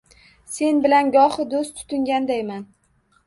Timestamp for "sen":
0.53-0.79